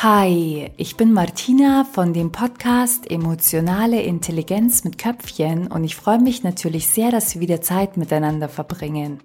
Hi, 0.00 0.70
ich 0.76 0.96
bin 0.96 1.12
Martina 1.12 1.82
von 1.82 2.12
dem 2.12 2.30
Podcast 2.30 3.10
Emotionale 3.10 4.00
Intelligenz 4.00 4.84
mit 4.84 4.96
Köpfchen 4.96 5.66
und 5.66 5.82
ich 5.82 5.96
freue 5.96 6.20
mich 6.20 6.44
natürlich 6.44 6.86
sehr, 6.86 7.10
dass 7.10 7.34
wir 7.34 7.40
wieder 7.40 7.62
Zeit 7.62 7.96
miteinander 7.96 8.48
verbringen. 8.48 9.18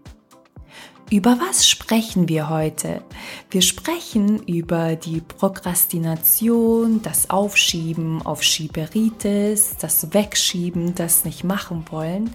Über 1.12 1.38
was 1.40 1.68
sprechen 1.70 2.28
wir 2.28 2.50
heute? 2.50 3.04
Wir 3.52 3.62
sprechen 3.62 4.42
über 4.48 4.96
die 4.96 5.22
Prokrastination, 5.22 7.04
das 7.04 7.30
Aufschieben 7.30 8.24
auf 8.24 8.42
Schieberitis, 8.42 9.78
das 9.80 10.12
Wegschieben, 10.12 10.96
das 10.96 11.24
nicht 11.24 11.44
machen 11.44 11.86
wollen. 11.92 12.34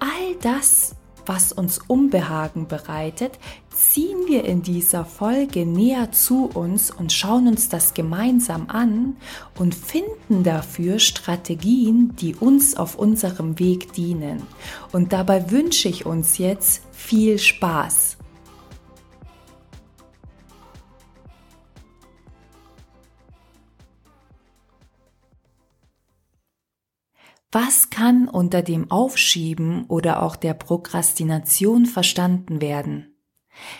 All 0.00 0.34
das 0.40 0.96
was 1.26 1.52
uns 1.52 1.78
Unbehagen 1.86 2.68
bereitet, 2.68 3.38
ziehen 3.70 4.26
wir 4.26 4.44
in 4.44 4.62
dieser 4.62 5.04
Folge 5.04 5.66
näher 5.66 6.12
zu 6.12 6.46
uns 6.46 6.90
und 6.90 7.12
schauen 7.12 7.48
uns 7.48 7.68
das 7.68 7.94
gemeinsam 7.94 8.68
an 8.68 9.16
und 9.58 9.74
finden 9.74 10.42
dafür 10.42 10.98
Strategien, 10.98 12.14
die 12.16 12.34
uns 12.34 12.76
auf 12.76 12.96
unserem 12.96 13.58
Weg 13.58 13.92
dienen. 13.92 14.42
Und 14.92 15.12
dabei 15.12 15.50
wünsche 15.50 15.88
ich 15.88 16.06
uns 16.06 16.38
jetzt 16.38 16.82
viel 16.92 17.38
Spaß. 17.38 18.16
Was 27.58 27.88
kann 27.88 28.28
unter 28.28 28.60
dem 28.60 28.90
Aufschieben 28.90 29.86
oder 29.86 30.22
auch 30.22 30.36
der 30.36 30.52
Prokrastination 30.52 31.86
verstanden 31.86 32.60
werden? 32.60 33.16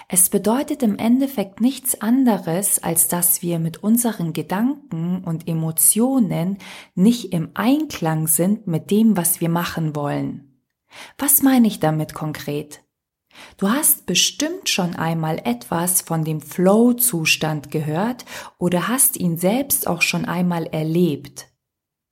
Es 0.08 0.30
bedeutet 0.30 0.82
im 0.82 0.96
Endeffekt 0.96 1.60
nichts 1.60 2.00
anderes, 2.00 2.82
als 2.82 3.08
dass 3.08 3.42
wir 3.42 3.58
mit 3.58 3.82
unseren 3.82 4.32
Gedanken 4.32 5.22
und 5.22 5.46
Emotionen 5.46 6.56
nicht 6.94 7.34
im 7.34 7.50
Einklang 7.52 8.28
sind 8.28 8.66
mit 8.66 8.90
dem, 8.90 9.14
was 9.14 9.42
wir 9.42 9.50
machen 9.50 9.94
wollen. 9.94 10.62
Was 11.18 11.42
meine 11.42 11.68
ich 11.68 11.78
damit 11.78 12.14
konkret? 12.14 12.82
Du 13.58 13.68
hast 13.68 14.06
bestimmt 14.06 14.70
schon 14.70 14.96
einmal 14.96 15.38
etwas 15.44 16.00
von 16.00 16.24
dem 16.24 16.40
Flow-Zustand 16.40 17.70
gehört 17.70 18.24
oder 18.56 18.88
hast 18.88 19.18
ihn 19.18 19.36
selbst 19.36 19.86
auch 19.86 20.00
schon 20.00 20.24
einmal 20.24 20.64
erlebt. 20.64 21.50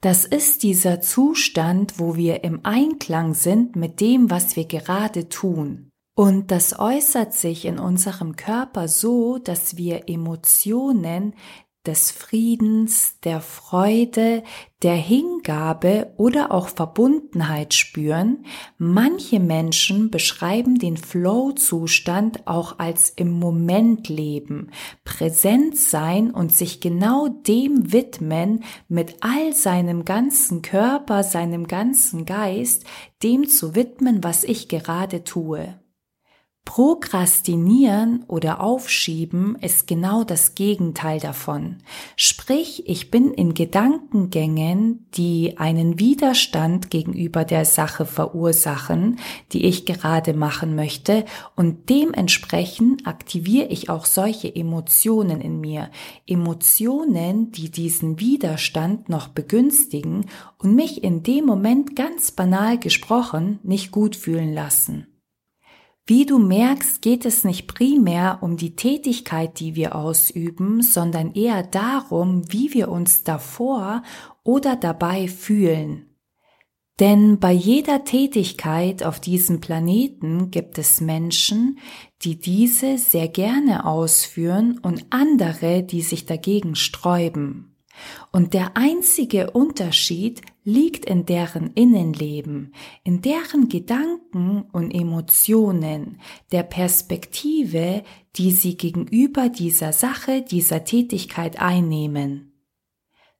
Das 0.05 0.27
ist 0.27 0.65
dieser 0.65 1.01
Zustand, 1.01 1.99
wo 1.99 2.15
wir 2.15 2.45
im 2.45 2.61
Einklang 2.63 3.33
sind 3.33 3.75
mit 3.75 4.03
dem, 4.03 4.31
was 4.31 4.55
wir 4.55 4.67
gerade 4.67 5.31
tun. 5.31 5.89
Und 6.15 6.51
das 6.51 6.79
äußert 6.79 7.33
sich 7.33 7.65
in 7.65 7.79
unserem 7.79 8.37
Körper 8.37 8.87
so, 8.87 9.39
dass 9.39 9.79
wir 9.79 10.07
Emotionen 10.11 11.35
des 11.87 12.11
Friedens, 12.11 13.19
der 13.25 13.41
Freude, 13.41 14.43
der 14.83 14.95
Hingabe 14.95 16.13
oder 16.17 16.53
auch 16.53 16.69
Verbundenheit 16.69 17.75
spüren. 17.75 18.45
Manche 18.79 19.41
Menschen 19.41 20.11
beschreiben 20.11 20.79
den 20.79 20.97
Flow-Zustand 20.97 22.47
auch 22.47 22.79
als 22.79 23.11
im 23.11 23.31
Moment 23.31 24.09
leben, 24.09 24.71
präsent 25.05 25.77
sein 25.77 26.31
und 26.31 26.53
sich 26.53 26.81
genau 26.81 27.29
dem 27.29 27.93
widmen 27.93 28.65
mit 28.89 29.17
all 29.21 29.53
seinem 29.55 30.05
ganzen 30.05 30.63
Körper, 30.63 31.23
seinem 31.23 31.67
ganzen 31.67 32.25
Geist, 32.27 32.85
dem 33.23 33.49
zu 33.49 33.75
widmen, 33.75 34.23
was 34.23 34.45
ich 34.45 34.69
gerade 34.69 35.25
tue. 35.25 35.79
Prokrastinieren 36.65 38.25
oder 38.27 38.61
Aufschieben 38.61 39.57
ist 39.61 39.87
genau 39.87 40.25
das 40.25 40.55
Gegenteil 40.55 41.21
davon. 41.21 41.77
Sprich, 42.17 42.89
ich 42.89 43.11
bin 43.11 43.33
in 43.33 43.53
Gedankengängen, 43.53 45.07
die 45.15 45.59
einen 45.59 46.01
Widerstand 46.01 46.91
gegenüber 46.91 47.45
der 47.45 47.67
Sache 47.67 48.07
verursachen, 48.07 49.21
die 49.53 49.67
ich 49.67 49.85
gerade 49.85 50.33
machen 50.33 50.75
möchte 50.75 51.27
und 51.55 51.91
dementsprechend 51.91 53.07
aktiviere 53.07 53.69
ich 53.69 53.91
auch 53.91 54.07
solche 54.07 54.53
Emotionen 54.53 55.43
in 55.43 55.61
mir. 55.61 55.91
Emotionen, 56.27 57.53
die 57.53 57.71
diesen 57.71 58.19
Widerstand 58.19 59.11
noch 59.11 59.29
begünstigen 59.29 60.27
und 60.59 60.75
mich 60.75 61.05
in 61.05 61.23
dem 61.23 61.45
Moment 61.45 61.95
ganz 61.95 62.33
banal 62.33 62.79
gesprochen 62.79 63.61
nicht 63.63 63.93
gut 63.93 64.17
fühlen 64.17 64.55
lassen. 64.55 65.07
Wie 66.07 66.27
du 66.27 66.39
merkst, 66.39 67.01
geht 67.01 67.25
es 67.25 67.45
nicht 67.45 67.67
primär 67.67 68.39
um 68.43 68.59
die 68.59 68.77
Tätigkeit, 68.77 69.59
die 69.59 69.75
wir 69.75 69.95
ausüben, 69.95 70.83
sondern 70.83 71.33
eher 71.33 71.63
darum, 71.63 72.43
wie 72.53 72.75
wir 72.75 72.91
uns 72.91 73.25
davor 73.25 74.03
oder 74.43 74.77
dabei 74.77 75.29
fühlen. 75.29 76.15
Denn 77.01 77.41
bei 77.41 77.53
jeder 77.53 78.05
Tätigkeit 78.05 79.03
auf 79.03 79.19
diesem 79.19 79.61
Planeten 79.61 80.51
gibt 80.51 80.79
es 80.79 81.01
Menschen, 81.01 81.79
die 82.23 82.39
diese 82.39 82.99
sehr 82.99 83.27
gerne 83.27 83.85
ausführen 83.87 84.79
und 84.81 85.07
andere, 85.11 85.83
die 85.83 86.03
sich 86.03 86.27
dagegen 86.27 86.77
sträuben. 86.77 87.77
Und 88.31 88.55
der 88.55 88.77
einzige 88.77 89.51
Unterschied 89.51 90.43
liegt 90.65 91.05
in 91.05 91.27
deren 91.27 91.73
Innenleben, 91.75 92.75
in 93.05 93.21
deren 93.21 93.69
Gedanken 93.69 94.63
und 94.73 94.91
Emotionen, 94.91 96.21
der 96.53 96.63
Perspektive, 96.63 98.03
die 98.37 98.51
sie 98.51 98.77
gegenüber 98.77 99.51
dieser 99.51 99.93
Sache, 99.93 100.43
dieser 100.43 100.85
Tätigkeit 100.85 101.61
einnehmen. 101.61 102.51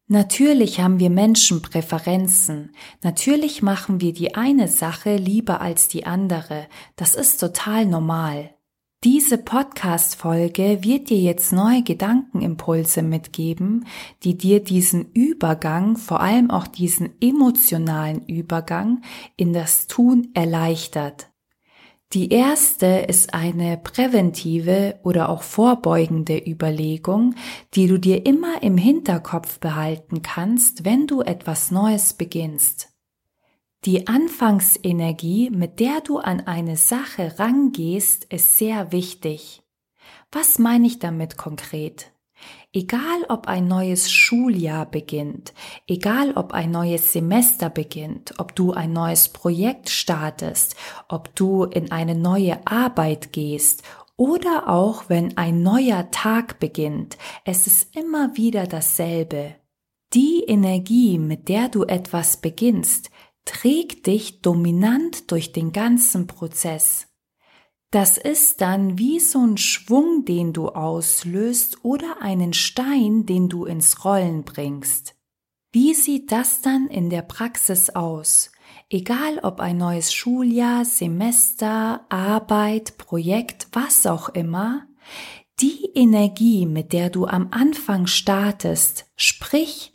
Natürlich 0.07 0.81
haben 0.81 1.01
wir 1.01 1.09
Menschen 1.09 1.63
Präferenzen. 1.63 2.73
Natürlich 3.03 3.63
machen 3.63 4.03
wir 4.03 4.13
die 4.13 4.35
eine 4.35 4.69
Sache 4.69 5.17
lieber 5.17 5.63
als 5.63 5.89
die 5.89 6.05
andere. 6.05 6.67
Das 6.95 7.15
ist 7.15 7.41
total 7.41 7.87
normal. 7.87 8.54
Diese 9.05 9.37
Podcast-Folge 9.37 10.79
wird 10.83 11.11
dir 11.11 11.19
jetzt 11.19 11.53
neue 11.53 11.83
Gedankenimpulse 11.83 13.03
mitgeben, 13.03 13.85
die 14.23 14.39
dir 14.39 14.65
diesen 14.65 15.13
Übergang, 15.13 15.99
vor 15.99 16.21
allem 16.21 16.51
auch 16.51 16.67
diesen 16.67 17.11
emotionalen 17.21 18.25
Übergang 18.25 19.03
in 19.37 19.53
das 19.53 19.89
Tun 19.89 20.29
erleichtert. 20.33 21.29
Die 22.15 22.31
erste 22.31 22.87
ist 22.87 23.35
eine 23.35 23.77
präventive 23.77 24.99
oder 25.03 25.29
auch 25.29 25.43
vorbeugende 25.43 26.39
Überlegung, 26.39 27.35
die 27.75 27.89
du 27.89 27.99
dir 27.99 28.25
immer 28.25 28.63
im 28.63 28.79
Hinterkopf 28.79 29.59
behalten 29.59 30.23
kannst, 30.23 30.87
wenn 30.87 31.07
du 31.07 31.21
etwas 31.21 31.71
Neues 31.71 32.15
beginnst. 32.15 32.94
Die 33.85 34.07
Anfangsenergie, 34.07 35.51
mit 35.51 35.79
der 35.79 36.01
du 36.01 36.17
an 36.17 36.41
eine 36.47 36.79
Sache 36.79 37.39
rangehst, 37.39 38.25
ist 38.25 38.57
sehr 38.57 38.93
wichtig. 38.93 39.63
Was 40.33 40.59
meine 40.59 40.87
ich 40.87 41.01
damit 41.01 41.37
konkret? 41.37 42.11
Egal 42.73 43.25
ob 43.29 43.47
ein 43.47 43.69
neues 43.69 44.11
Schuljahr 44.11 44.87
beginnt, 44.87 45.53
egal 45.87 46.33
ob 46.35 46.55
ein 46.55 46.71
neues 46.71 47.13
Semester 47.13 47.69
beginnt, 47.69 48.35
ob 48.39 48.57
du 48.57 48.73
ein 48.73 48.95
neues 48.95 49.29
Projekt 49.29 49.91
startest, 49.91 50.77
ob 51.09 51.37
du 51.37 51.65
in 51.65 51.93
eine 51.93 52.15
neue 52.15 52.67
Arbeit 52.67 53.35
gehst 53.35 53.83
oder 54.17 54.69
auch 54.69 55.11
wenn 55.11 55.37
ein 55.37 55.63
neuer 55.63 56.11
Tag 56.11 56.59
beginnt, 56.59 57.19
es 57.45 57.67
ist 57.67 57.95
immer 57.95 58.35
wieder 58.35 58.67
dasselbe. 58.67 59.57
Die 60.15 60.45
Energie, 60.47 61.19
mit 61.19 61.49
der 61.49 61.69
du 61.69 61.85
etwas 61.85 62.39
beginnst, 62.39 63.11
trägt 63.45 64.07
dich 64.07 64.41
dominant 64.41 65.31
durch 65.31 65.53
den 65.53 65.73
ganzen 65.73 66.27
Prozess. 66.27 67.09
Das 67.91 68.19
ist 68.19 68.61
dann 68.61 68.99
wie 68.99 69.21
so 69.21 69.39
ein 69.39 69.57
Schwung, 69.57 70.25
den 70.25 70.53
du 70.53 70.69
auslöst 70.69 71.85
oder 71.85 72.21
einen 72.21 72.53
Stein, 72.53 73.25
den 73.25 73.49
du 73.49 73.67
ins 73.67 74.05
Rollen 74.05 74.43
bringst. 74.43 75.15
Wie 75.71 75.95
sieht 75.95 76.33
das 76.33 76.61
dann 76.61 76.89
in 76.89 77.09
der 77.09 77.23
Praxis 77.23 77.91
aus? 77.91 78.51
Egal 78.91 79.39
ob 79.43 79.61
ein 79.61 79.77
neues 79.77 80.13
Schuljahr, 80.13 80.85
Semester, 80.85 82.05
Arbeit, 82.09 82.99
Projekt, 82.99 83.69
was 83.73 84.07
auch 84.07 84.29
immer, 84.29 84.87
die 85.61 85.91
Energie, 85.95 86.67
mit 86.67 86.93
der 86.93 87.11
du 87.11 87.27
am 87.27 87.49
Anfang 87.53 88.07
startest, 88.07 89.07
sprich 89.17 89.93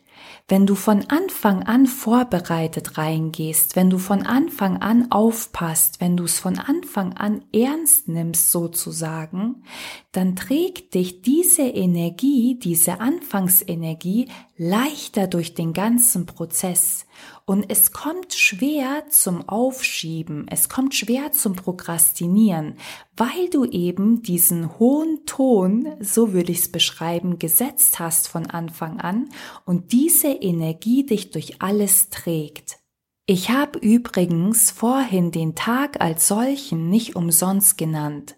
Wenn 0.51 0.66
du 0.66 0.74
von 0.74 1.06
Anfang 1.10 1.62
an 1.62 1.86
vorbereitet 1.86 2.98
reingehst, 2.98 3.75
wenn 3.75 3.92
du 3.92 4.00
von 4.00 4.25
Anfang 4.25 4.78
an 4.81 5.12
aufpasst, 5.12 6.01
wenn 6.01 6.18
du 6.18 6.24
es 6.24 6.40
von 6.40 6.57
Anfang 6.57 7.13
an 7.13 7.46
ernst 7.54 8.07
nimmst 8.07 8.51
sozusagen, 8.51 9.63
dann 10.12 10.36
trägt 10.36 10.96
dich 10.96 11.22
diese 11.22 11.62
Energie, 11.62 12.57
diese 12.57 13.00
Anfangsenergie 13.00 14.28
leichter 14.57 15.28
durch 15.28 15.54
den 15.54 15.72
ganzen 15.72 16.25
Prozess. 16.25 17.06
Und 17.50 17.66
es 17.68 17.92
kommt 17.92 18.36
schwer 18.36 19.06
zum 19.10 19.50
Aufschieben, 19.50 20.46
es 20.51 20.69
kommt 20.69 20.94
schwer 20.94 21.31
zum 21.31 21.56
Prokrastinieren, 21.56 22.75
weil 23.18 23.50
du 23.50 23.66
eben 23.66 24.22
diesen 24.22 24.78
hohen 24.78 25.25
Ton, 25.25 25.96
so 26.00 26.31
würde 26.31 26.51
ich 26.51 26.60
es 26.60 26.72
beschreiben, 26.72 27.40
gesetzt 27.40 27.98
hast 27.98 28.28
von 28.28 28.46
Anfang 28.46 29.00
an 29.00 29.30
und 29.66 29.94
diese 29.94 30.28
Energie 30.28 31.07
dich 31.07 31.31
durch 31.31 31.60
alles 31.60 32.12
trägt. 32.12 32.78
Ich 33.25 33.50
habe 33.50 33.80
übrigens 33.80 34.69
vorhin 34.69 35.31
den 35.31 35.56
Tag 35.56 36.02
als 36.02 36.28
solchen 36.28 36.92
nicht 36.92 37.16
umsonst 37.16 37.80
genannt. 37.80 38.36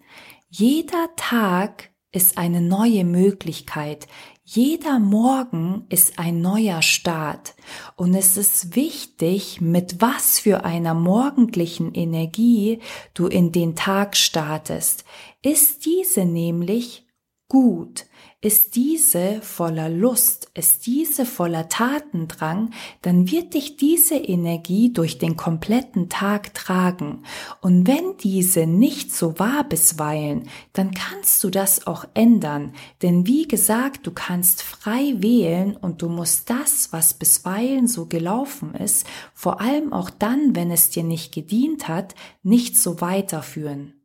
Jeder 0.47 1.09
Tag 1.17 1.91
ist 2.13 2.37
eine 2.37 2.61
neue 2.61 3.05
Möglichkeit. 3.05 4.07
Jeder 4.43 4.97
Morgen 4.97 5.85
ist 5.89 6.17
ein 6.17 6.41
neuer 6.41 6.81
Start 6.81 7.53
und 7.95 8.15
es 8.15 8.37
ist 8.37 8.75
wichtig, 8.75 9.61
mit 9.61 10.01
was 10.01 10.39
für 10.39 10.65
einer 10.65 10.95
morgendlichen 10.95 11.93
Energie 11.93 12.79
du 13.13 13.27
in 13.27 13.51
den 13.51 13.75
Tag 13.75 14.17
startest. 14.17 15.05
Ist 15.43 15.85
diese 15.85 16.25
nämlich 16.25 17.05
gut? 17.49 18.07
Ist 18.43 18.75
diese 18.75 19.39
voller 19.43 19.87
Lust, 19.87 20.49
ist 20.55 20.87
diese 20.87 21.27
voller 21.27 21.69
Tatendrang, 21.69 22.71
dann 23.03 23.29
wird 23.29 23.53
dich 23.53 23.77
diese 23.77 24.15
Energie 24.15 24.91
durch 24.91 25.19
den 25.19 25.37
kompletten 25.37 26.09
Tag 26.09 26.55
tragen. 26.55 27.21
Und 27.61 27.85
wenn 27.85 28.17
diese 28.17 28.65
nicht 28.65 29.13
so 29.13 29.37
war 29.37 29.63
bisweilen, 29.63 30.49
dann 30.73 30.89
kannst 30.89 31.43
du 31.43 31.51
das 31.51 31.85
auch 31.85 32.05
ändern. 32.15 32.73
Denn 33.03 33.27
wie 33.27 33.47
gesagt, 33.47 34.07
du 34.07 34.11
kannst 34.11 34.63
frei 34.63 35.13
wählen 35.17 35.75
und 35.75 36.01
du 36.01 36.09
musst 36.09 36.49
das, 36.49 36.91
was 36.91 37.13
bisweilen 37.13 37.85
so 37.85 38.07
gelaufen 38.07 38.73
ist, 38.73 39.05
vor 39.35 39.61
allem 39.61 39.93
auch 39.93 40.09
dann, 40.09 40.55
wenn 40.55 40.71
es 40.71 40.89
dir 40.89 41.03
nicht 41.03 41.31
gedient 41.31 41.87
hat, 41.87 42.15
nicht 42.41 42.75
so 42.75 43.01
weiterführen. 43.01 44.00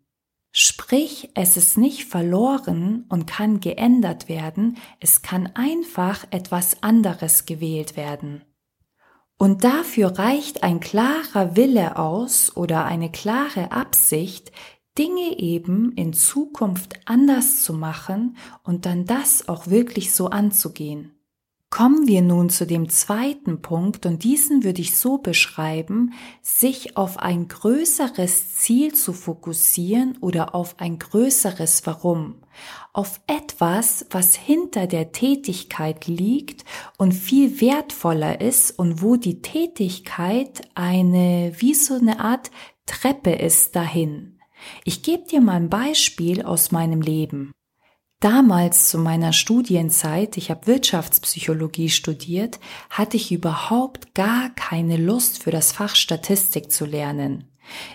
Sprich, 0.59 1.29
es 1.35 1.59
ist 1.59 1.77
nicht 1.77 2.07
verloren 2.07 3.05
und 3.11 3.27
kann 3.27 3.61
geändert 3.61 4.27
werden, 4.27 4.79
es 5.01 5.21
kann 5.21 5.51
einfach 5.55 6.25
etwas 6.31 6.83
anderes 6.83 7.45
gewählt 7.45 7.95
werden. 7.95 8.43
Und 9.37 9.65
dafür 9.65 10.19
reicht 10.19 10.63
ein 10.63 10.81
klarer 10.81 11.57
Wille 11.57 11.99
aus 11.99 12.57
oder 12.57 12.87
eine 12.87 13.13
klare 13.13 13.71
Absicht, 13.71 14.51
Dinge 14.97 15.39
eben 15.39 15.93
in 15.93 16.15
Zukunft 16.15 17.01
anders 17.05 17.63
zu 17.63 17.75
machen 17.75 18.39
und 18.63 18.87
dann 18.87 19.05
das 19.05 19.51
auch 19.51 19.67
wirklich 19.67 20.15
so 20.15 20.29
anzugehen. 20.29 21.16
Kommen 21.77 22.09
wir 22.09 22.23
nun 22.23 22.49
zu 22.49 22.67
dem 22.67 22.89
zweiten 22.89 23.61
Punkt 23.61 24.07
und 24.07 24.25
diesen 24.25 24.65
würde 24.65 24.81
ich 24.81 24.97
so 24.97 25.19
beschreiben, 25.19 26.15
sich 26.41 26.97
auf 26.97 27.19
ein 27.19 27.49
größeres 27.49 28.55
Ziel 28.55 28.95
zu 28.95 29.13
fokussieren 29.13 30.17
oder 30.23 30.55
auf 30.55 30.81
ein 30.81 30.99
größeres 30.99 31.87
Warum, 31.87 32.37
auf 32.95 33.21
etwas, 33.27 34.07
was 34.09 34.35
hinter 34.35 34.87
der 34.87 35.13
Tätigkeit 35.13 36.07
liegt 36.07 36.65
und 36.97 37.13
viel 37.13 37.61
wertvoller 37.61 38.41
ist 38.41 38.71
und 38.79 39.03
wo 39.03 39.17
die 39.17 39.43
Tätigkeit 39.43 40.63
eine, 40.75 41.53
wie 41.59 41.75
so 41.75 41.93
eine 41.93 42.21
Art 42.21 42.51
Treppe 42.87 43.33
ist 43.33 43.77
dahin. 43.77 44.39
Ich 44.85 45.03
gebe 45.03 45.27
dir 45.27 45.43
mal 45.43 45.57
ein 45.57 45.69
Beispiel 45.69 46.41
aus 46.41 46.73
meinem 46.73 47.03
Leben. 47.03 47.53
Damals 48.21 48.89
zu 48.89 48.97
meiner 48.97 49.35
Studienzeit, 49.35 50.39
ich 50.39 50.51
habe 50.51 50.67
Wirtschaftspsychologie 50.67 51.91
studiert, 51.91 52.59
hatte 52.89 53.19
ich 53.19 53.31
überhaupt 53.31 54.15
gar 54.15 54.49
keine 54.55 54.97
Lust 54.97 55.43
für 55.43 55.51
das 55.51 55.73
Fach 55.73 55.95
Statistik 55.95 56.73
zu 56.73 56.87
lernen. 56.87 57.45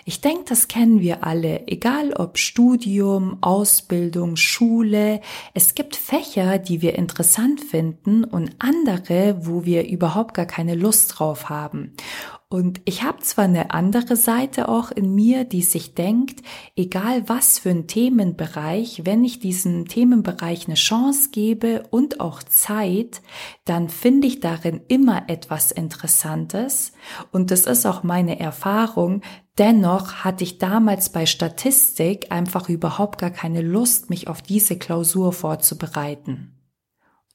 Ich 0.04 0.20
denke, 0.20 0.44
das 0.48 0.68
kennen 0.68 1.00
wir 1.00 1.24
alle, 1.26 1.66
egal 1.66 2.12
ob 2.12 2.38
Studium, 2.38 3.38
Ausbildung, 3.40 4.36
Schule. 4.36 5.20
Es 5.54 5.74
gibt 5.74 5.96
Fächer, 5.96 6.58
die 6.58 6.82
wir 6.82 6.94
interessant 6.94 7.60
finden 7.60 8.22
und 8.22 8.54
andere, 8.60 9.38
wo 9.40 9.64
wir 9.64 9.88
überhaupt 9.88 10.34
gar 10.34 10.46
keine 10.46 10.76
Lust 10.76 11.18
drauf 11.18 11.48
haben. 11.48 11.94
Und 12.52 12.82
ich 12.84 13.02
habe 13.02 13.22
zwar 13.22 13.46
eine 13.46 13.70
andere 13.70 14.14
Seite 14.14 14.68
auch 14.68 14.90
in 14.90 15.14
mir, 15.14 15.44
die 15.44 15.62
sich 15.62 15.94
denkt, 15.94 16.42
egal 16.76 17.26
was 17.26 17.58
für 17.58 17.70
ein 17.70 17.86
Themenbereich, 17.86 19.06
wenn 19.06 19.24
ich 19.24 19.40
diesem 19.40 19.88
Themenbereich 19.88 20.66
eine 20.66 20.74
Chance 20.74 21.30
gebe 21.32 21.84
und 21.88 22.20
auch 22.20 22.42
Zeit, 22.42 23.22
dann 23.64 23.88
finde 23.88 24.26
ich 24.26 24.40
darin 24.40 24.82
immer 24.88 25.30
etwas 25.30 25.72
Interessantes. 25.72 26.92
Und 27.30 27.50
das 27.50 27.64
ist 27.64 27.86
auch 27.86 28.02
meine 28.02 28.38
Erfahrung. 28.38 29.22
Dennoch 29.56 30.16
hatte 30.16 30.44
ich 30.44 30.58
damals 30.58 31.10
bei 31.10 31.24
Statistik 31.24 32.32
einfach 32.32 32.68
überhaupt 32.68 33.18
gar 33.18 33.30
keine 33.30 33.62
Lust, 33.62 34.10
mich 34.10 34.28
auf 34.28 34.42
diese 34.42 34.76
Klausur 34.76 35.32
vorzubereiten. 35.32 36.61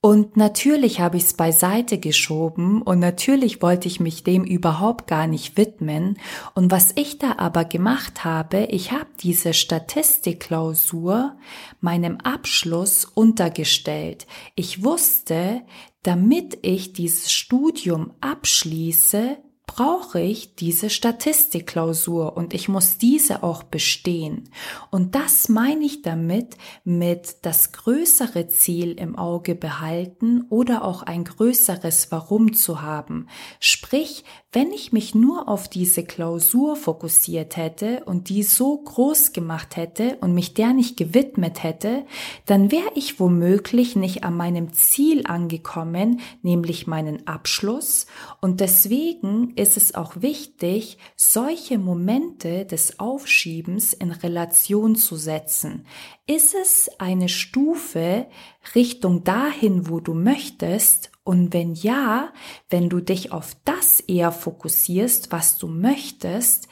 Und 0.08 0.38
natürlich 0.38 1.02
habe 1.02 1.18
ich 1.18 1.24
es 1.24 1.34
beiseite 1.34 1.98
geschoben 1.98 2.82
und 2.82 2.98
natürlich 3.00 3.62
wollte 3.62 3.90
ich 3.90 4.00
mich 4.00 4.24
dem 4.24 4.46
überhaupt 4.46 5.08
gar 5.08 5.28
nicht 5.28 5.58
widmen. 5.58 6.18
Und 6.56 6.72
was 6.72 6.94
ich 6.96 7.20
da 7.20 7.36
aber 7.40 7.66
gemacht 7.66 8.24
habe, 8.24 8.70
ich 8.70 8.94
habe 8.94 9.08
diese 9.20 9.54
Statistikklausur 9.54 11.36
meinem 11.82 12.20
Abschluss 12.24 13.04
untergestellt. 13.04 14.28
Ich 14.56 14.82
wusste, 14.82 15.64
damit 16.04 16.58
ich 16.62 16.94
dieses 16.94 17.34
Studium 17.34 18.14
abschließe, 18.22 19.36
brauche 19.68 20.20
ich 20.20 20.56
diese 20.56 20.90
Statistikklausur 20.90 22.36
und 22.36 22.56
ich 22.56 22.68
muss 22.68 22.98
diese 22.98 23.44
auch 23.44 23.62
bestehen. 23.62 24.50
Und 24.90 25.14
das 25.14 25.50
meine 25.50 25.86
ich 25.86 26.02
damit 26.02 26.58
mit 26.84 27.46
das 27.46 27.74
größere 27.74 28.48
Ziel 28.48 28.94
im 28.94 29.16
Auge 29.16 29.54
behalten 29.54 30.46
oder 30.50 30.84
auch 30.84 31.04
ein 31.04 31.26
größeres 31.26 32.12
Warum 32.12 32.54
zu 32.54 32.82
haben. 32.82 33.28
Sprich, 33.60 34.24
wenn 34.58 34.72
ich 34.72 34.92
mich 34.92 35.14
nur 35.14 35.48
auf 35.50 35.68
diese 35.68 36.04
Klausur 36.04 36.76
fokussiert 36.76 37.58
hätte 37.58 38.04
und 38.06 38.30
die 38.30 38.42
so 38.42 38.76
groß 38.76 39.32
gemacht 39.32 39.76
hätte 39.76 40.18
und 40.20 40.34
mich 40.34 40.56
der 40.56 40.74
nicht 40.74 40.98
gewidmet 40.98 41.62
hätte, 41.62 42.08
dann 42.48 42.72
wäre 42.72 42.90
ich 42.96 43.20
womöglich 43.20 43.96
nicht 43.96 44.24
an 44.24 44.36
meinem 44.36 44.74
Ziel 44.74 45.28
angekommen, 45.28 46.22
nämlich 46.42 46.88
meinen 46.88 47.28
Abschluss. 47.28 48.08
Und 48.42 48.60
deswegen 48.60 49.54
ist 49.54 49.78
es 49.78 49.94
auch 49.94 50.24
wichtig, 50.24 50.98
solche 51.16 51.78
Momente 51.78 52.66
des 52.66 53.00
Aufschiebens 53.00 53.94
in 53.94 54.10
Relation 54.10 54.96
zu 54.96 55.18
setzen. 55.18 55.86
Ist 56.26 56.56
es 56.60 56.90
eine 56.98 57.30
Stufe 57.30 58.26
Richtung 58.74 59.24
dahin, 59.24 59.88
wo 59.88 60.00
du 60.00 60.16
möchtest? 60.16 61.12
Und 61.28 61.52
wenn 61.52 61.74
ja, 61.74 62.32
wenn 62.70 62.88
du 62.88 63.02
dich 63.02 63.34
auf 63.34 63.58
das 63.66 64.00
eher 64.00 64.32
fokussierst, 64.32 65.30
was 65.30 65.58
du 65.58 65.68
möchtest, 65.68 66.70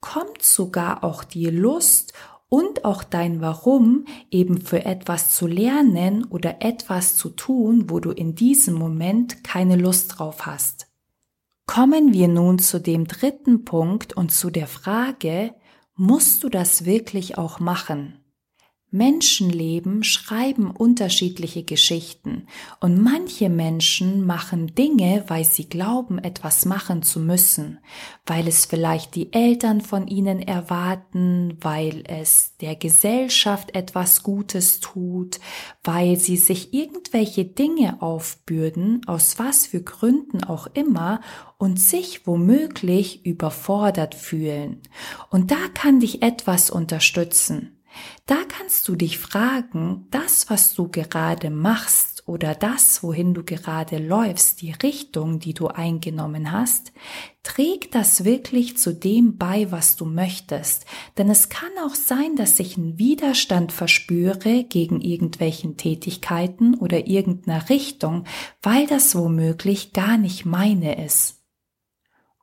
kommt 0.00 0.40
sogar 0.40 1.04
auch 1.04 1.24
die 1.24 1.50
Lust 1.50 2.14
und 2.48 2.86
auch 2.86 3.04
dein 3.04 3.42
Warum 3.42 4.06
eben 4.30 4.62
für 4.62 4.86
etwas 4.86 5.32
zu 5.32 5.46
lernen 5.46 6.24
oder 6.24 6.62
etwas 6.62 7.18
zu 7.18 7.28
tun, 7.28 7.90
wo 7.90 8.00
du 8.00 8.10
in 8.10 8.34
diesem 8.34 8.76
Moment 8.76 9.44
keine 9.44 9.76
Lust 9.76 10.18
drauf 10.18 10.46
hast. 10.46 10.86
Kommen 11.66 12.14
wir 12.14 12.28
nun 12.28 12.58
zu 12.58 12.80
dem 12.80 13.06
dritten 13.06 13.66
Punkt 13.66 14.14
und 14.14 14.32
zu 14.32 14.48
der 14.48 14.68
Frage, 14.68 15.54
musst 15.96 16.42
du 16.42 16.48
das 16.48 16.86
wirklich 16.86 17.36
auch 17.36 17.60
machen? 17.60 18.24
Menschenleben 18.90 20.02
schreiben 20.02 20.70
unterschiedliche 20.70 21.62
Geschichten 21.62 22.46
und 22.80 22.98
manche 23.02 23.50
Menschen 23.50 24.24
machen 24.24 24.74
Dinge, 24.74 25.24
weil 25.28 25.44
sie 25.44 25.68
glauben, 25.68 26.18
etwas 26.18 26.64
machen 26.64 27.02
zu 27.02 27.20
müssen, 27.20 27.80
weil 28.24 28.48
es 28.48 28.64
vielleicht 28.64 29.14
die 29.14 29.32
Eltern 29.34 29.82
von 29.82 30.06
ihnen 30.06 30.40
erwarten, 30.40 31.58
weil 31.60 32.02
es 32.06 32.56
der 32.62 32.76
Gesellschaft 32.76 33.74
etwas 33.74 34.22
Gutes 34.22 34.80
tut, 34.80 35.38
weil 35.84 36.16
sie 36.16 36.38
sich 36.38 36.72
irgendwelche 36.72 37.44
Dinge 37.44 38.00
aufbürden, 38.00 39.02
aus 39.06 39.38
was 39.38 39.66
für 39.66 39.82
Gründen 39.82 40.44
auch 40.44 40.66
immer, 40.72 41.20
und 41.58 41.80
sich 41.80 42.26
womöglich 42.26 43.26
überfordert 43.26 44.14
fühlen. 44.14 44.80
Und 45.28 45.50
da 45.50 45.58
kann 45.74 46.00
dich 46.00 46.22
etwas 46.22 46.70
unterstützen. 46.70 47.77
Da 48.26 48.36
kannst 48.46 48.86
du 48.88 48.96
dich 48.96 49.18
fragen, 49.18 50.06
das, 50.10 50.50
was 50.50 50.74
du 50.74 50.88
gerade 50.88 51.50
machst 51.50 52.28
oder 52.28 52.54
das, 52.54 53.02
wohin 53.02 53.32
du 53.32 53.42
gerade 53.42 53.96
läufst, 53.96 54.60
die 54.60 54.72
Richtung, 54.72 55.38
die 55.38 55.54
du 55.54 55.68
eingenommen 55.68 56.52
hast, 56.52 56.92
trägt 57.42 57.94
das 57.94 58.24
wirklich 58.24 58.76
zu 58.76 58.92
dem 58.92 59.38
bei, 59.38 59.72
was 59.72 59.96
du 59.96 60.04
möchtest. 60.04 60.84
Denn 61.16 61.30
es 61.30 61.48
kann 61.48 61.70
auch 61.82 61.94
sein, 61.94 62.36
dass 62.36 62.60
ich 62.60 62.76
einen 62.76 62.98
Widerstand 62.98 63.72
verspüre 63.72 64.64
gegen 64.64 65.00
irgendwelchen 65.00 65.78
Tätigkeiten 65.78 66.74
oder 66.74 67.06
irgendeiner 67.06 67.70
Richtung, 67.70 68.24
weil 68.62 68.86
das 68.86 69.16
womöglich 69.16 69.94
gar 69.94 70.18
nicht 70.18 70.44
meine 70.44 71.02
ist. 71.02 71.37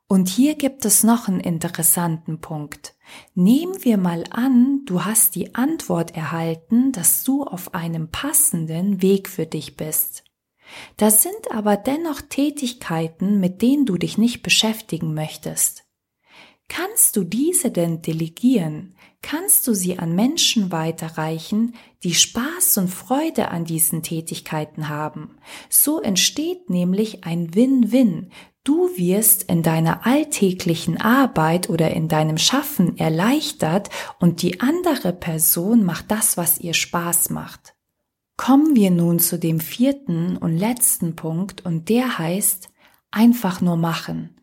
Und 0.08 0.28
hier 0.28 0.54
gibt 0.54 0.84
es 0.84 1.02
noch 1.02 1.26
einen 1.26 1.40
interessanten 1.40 2.40
Punkt. 2.40 2.94
Nehmen 3.34 3.84
wir 3.84 3.98
mal 3.98 4.24
an, 4.30 4.82
du 4.84 5.04
hast 5.04 5.34
die 5.34 5.54
Antwort 5.56 6.16
erhalten, 6.16 6.92
dass 6.92 7.24
du 7.24 7.42
auf 7.42 7.74
einem 7.74 8.08
passenden 8.10 9.02
Weg 9.02 9.28
für 9.28 9.46
dich 9.46 9.76
bist. 9.76 10.22
Da 10.96 11.10
sind 11.10 11.50
aber 11.50 11.76
dennoch 11.76 12.20
Tätigkeiten, 12.20 13.40
mit 13.40 13.62
denen 13.62 13.86
du 13.86 13.96
dich 13.96 14.18
nicht 14.18 14.42
beschäftigen 14.42 15.14
möchtest. 15.14 15.84
Kannst 16.68 17.16
du 17.16 17.22
diese 17.22 17.70
denn 17.70 18.02
delegieren? 18.02 18.96
Kannst 19.22 19.66
du 19.66 19.74
sie 19.74 19.98
an 19.98 20.14
Menschen 20.14 20.72
weiterreichen, 20.72 21.74
die 22.02 22.14
Spaß 22.14 22.78
und 22.78 22.88
Freude 22.88 23.48
an 23.48 23.64
diesen 23.64 24.02
Tätigkeiten 24.02 24.88
haben? 24.88 25.38
So 25.68 26.00
entsteht 26.00 26.70
nämlich 26.70 27.24
ein 27.24 27.54
Win-Win. 27.54 28.30
Du 28.66 28.88
wirst 28.96 29.44
in 29.44 29.62
deiner 29.62 30.06
alltäglichen 30.06 31.00
Arbeit 31.00 31.70
oder 31.70 31.92
in 31.92 32.08
deinem 32.08 32.36
Schaffen 32.36 32.98
erleichtert 32.98 33.90
und 34.18 34.42
die 34.42 34.60
andere 34.60 35.12
Person 35.12 35.84
macht 35.84 36.10
das, 36.10 36.36
was 36.36 36.58
ihr 36.58 36.74
Spaß 36.74 37.30
macht. 37.30 37.76
Kommen 38.36 38.74
wir 38.74 38.90
nun 38.90 39.20
zu 39.20 39.38
dem 39.38 39.60
vierten 39.60 40.36
und 40.36 40.56
letzten 40.56 41.14
Punkt 41.14 41.64
und 41.64 41.88
der 41.88 42.18
heißt 42.18 42.68
einfach 43.12 43.60
nur 43.60 43.76
machen. 43.76 44.36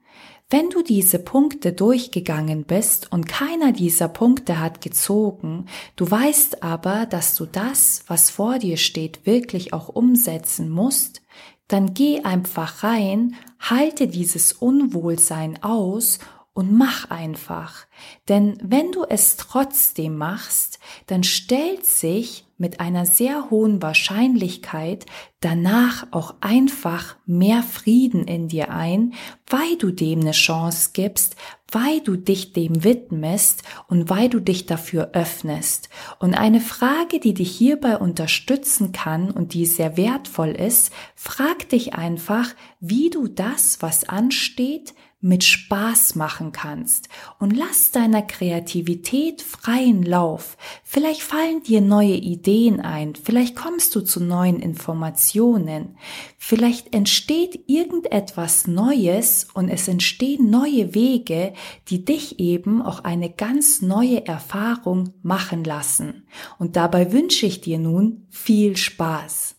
Wenn 0.49 0.69
du 0.69 0.83
diese 0.83 1.19
Punkte 1.19 1.73
durchgegangen 1.73 2.63
bist 2.63 3.11
und 3.11 3.27
keiner 3.27 3.73
dieser 3.73 4.07
Punkte 4.07 4.61
hat 4.61 4.79
gezogen, 4.79 5.65
du 5.97 6.09
weißt 6.09 6.63
aber, 6.63 7.07
dass 7.07 7.35
du 7.35 7.45
das, 7.45 8.05
was 8.07 8.29
vor 8.29 8.57
dir 8.57 8.77
steht, 8.77 9.25
wirklich 9.25 9.73
auch 9.73 9.89
umsetzen 9.89 10.69
musst, 10.69 11.22
dann 11.67 11.93
geh 11.93 12.23
einfach 12.23 12.83
rein, 12.83 13.35
halte 13.59 14.07
dieses 14.07 14.53
Unwohlsein 14.53 15.63
aus 15.63 16.19
und 16.53 16.71
mach 16.71 17.09
einfach. 17.09 17.87
Denn 18.29 18.57
wenn 18.61 18.91
du 18.91 19.03
es 19.03 19.37
trotzdem 19.37 20.17
machst, 20.17 20.79
dann 21.07 21.23
stellt 21.23 21.85
sich 21.85 22.45
mit 22.57 22.79
einer 22.79 23.05
sehr 23.05 23.49
hohen 23.49 23.81
Wahrscheinlichkeit 23.81 25.05
danach 25.39 26.05
auch 26.11 26.35
einfach 26.41 27.15
mehr 27.25 27.63
Frieden 27.63 28.25
in 28.27 28.47
dir 28.47 28.69
ein, 28.69 29.13
weil 29.49 29.77
du 29.77 29.91
dem 29.91 30.21
eine 30.21 30.31
Chance 30.31 30.91
gibst, 30.93 31.35
weil 31.73 32.01
du 32.01 32.15
dich 32.15 32.53
dem 32.53 32.83
widmest 32.83 33.63
und 33.87 34.09
weil 34.09 34.29
du 34.29 34.39
dich 34.39 34.65
dafür 34.65 35.11
öffnest. 35.13 35.89
Und 36.19 36.33
eine 36.33 36.59
Frage, 36.59 37.19
die 37.19 37.33
dich 37.33 37.51
hierbei 37.51 37.97
unterstützen 37.97 38.91
kann 38.91 39.31
und 39.31 39.53
die 39.53 39.65
sehr 39.65 39.97
wertvoll 39.97 40.51
ist, 40.51 40.93
frag 41.15 41.69
dich 41.69 41.93
einfach, 41.93 42.49
wie 42.79 43.09
du 43.09 43.27
das, 43.27 43.81
was 43.81 44.07
ansteht, 44.07 44.93
mit 45.23 45.45
Spaß 45.45 46.15
machen 46.15 46.51
kannst 46.51 47.07
und 47.39 47.55
lass 47.55 47.91
deiner 47.91 48.21
Kreativität 48.21 49.41
freien 49.41 50.03
Lauf. 50.03 50.57
Vielleicht 50.83 51.21
fallen 51.21 51.63
dir 51.63 51.79
neue 51.79 52.15
Ideen 52.15 52.81
ein, 52.81 53.15
vielleicht 53.15 53.55
kommst 53.55 53.95
du 53.95 54.01
zu 54.01 54.21
neuen 54.21 54.59
Informationen, 54.59 55.97
vielleicht 56.37 56.93
entsteht 56.93 57.63
irgendetwas 57.67 58.67
Neues 58.67 59.47
und 59.53 59.69
es 59.69 59.87
entstehen 59.87 60.49
neue 60.49 60.93
Wege, 60.93 61.53
die 61.87 62.03
dich 62.03 62.39
eben 62.39 62.81
auch 62.81 63.05
eine 63.05 63.29
ganz 63.29 63.81
neue 63.81 64.27
Erfahrung 64.27 65.13
machen 65.21 65.63
lassen. 65.63 66.27
Und 66.59 66.75
dabei 66.75 67.13
wünsche 67.13 67.45
ich 67.45 67.61
dir 67.61 67.79
nun 67.79 68.27
viel 68.29 68.75
Spaß. 68.75 69.52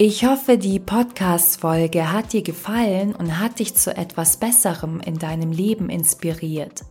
Ich 0.00 0.24
hoffe, 0.24 0.58
die 0.58 0.78
Podcast-Folge 0.78 2.12
hat 2.12 2.32
dir 2.32 2.42
gefallen 2.42 3.16
und 3.16 3.40
hat 3.40 3.58
dich 3.58 3.74
zu 3.74 3.96
etwas 3.96 4.36
Besserem 4.36 5.00
in 5.00 5.18
deinem 5.18 5.50
Leben 5.50 5.90
inspiriert. 5.90 6.82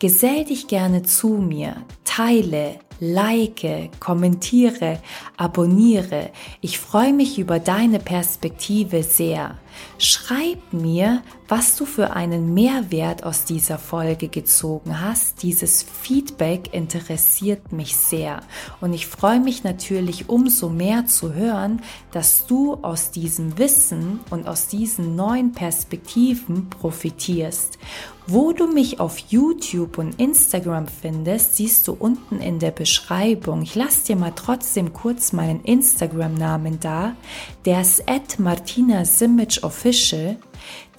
Gesell 0.00 0.44
dich 0.44 0.68
gerne 0.68 1.02
zu 1.02 1.28
mir, 1.28 1.76
teile, 2.04 2.78
like, 3.02 3.90
kommentiere, 3.98 5.00
abonniere. 5.36 6.30
Ich 6.60 6.78
freue 6.78 7.12
mich 7.12 7.36
über 7.36 7.58
deine 7.58 7.98
Perspektive 7.98 9.02
sehr. 9.02 9.58
Schreib 9.98 10.72
mir, 10.72 11.22
was 11.48 11.76
du 11.76 11.84
für 11.84 12.14
einen 12.14 12.54
Mehrwert 12.54 13.24
aus 13.24 13.44
dieser 13.44 13.78
Folge 13.78 14.28
gezogen 14.28 15.00
hast. 15.00 15.42
Dieses 15.42 15.82
Feedback 15.82 16.72
interessiert 16.72 17.72
mich 17.72 17.96
sehr 17.96 18.40
und 18.80 18.92
ich 18.92 19.06
freue 19.06 19.40
mich 19.40 19.64
natürlich 19.64 20.28
umso 20.28 20.68
mehr 20.68 21.06
zu 21.06 21.34
hören, 21.34 21.82
dass 22.12 22.46
du 22.46 22.74
aus 22.82 23.10
diesem 23.10 23.58
Wissen 23.58 24.20
und 24.30 24.46
aus 24.46 24.68
diesen 24.68 25.16
neuen 25.16 25.52
Perspektiven 25.52 26.70
profitierst. 26.70 27.78
Wo 28.26 28.52
du 28.52 28.68
mich 28.68 29.00
auf 29.00 29.18
YouTube 29.18 29.98
und 29.98 30.20
Instagram 30.20 30.86
findest, 30.86 31.56
siehst 31.56 31.88
du 31.88 31.92
unten 31.92 32.40
in 32.40 32.60
der 32.60 32.70
Beschreibung. 32.92 33.62
Ich 33.62 33.74
lasse 33.74 34.04
dir 34.08 34.16
mal 34.16 34.34
trotzdem 34.36 34.92
kurz 34.92 35.32
meinen 35.32 35.62
Instagram-Namen 35.62 36.78
da. 36.78 37.16
Der 37.64 37.80
ist 37.80 38.06
at 38.06 38.38
Martina 38.38 39.06
Simic 39.06 39.60
Official. 39.62 40.36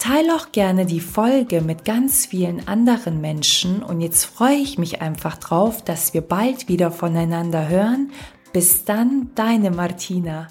Teile 0.00 0.34
auch 0.34 0.50
gerne 0.50 0.86
die 0.86 0.98
Folge 0.98 1.60
mit 1.60 1.84
ganz 1.84 2.26
vielen 2.26 2.66
anderen 2.66 3.20
Menschen 3.20 3.80
und 3.80 4.00
jetzt 4.00 4.24
freue 4.24 4.56
ich 4.56 4.76
mich 4.76 5.02
einfach 5.02 5.36
drauf, 5.36 5.84
dass 5.84 6.14
wir 6.14 6.22
bald 6.22 6.66
wieder 6.66 6.90
voneinander 6.90 7.68
hören. 7.68 8.10
Bis 8.52 8.84
dann, 8.84 9.30
deine 9.36 9.70
Martina. 9.70 10.48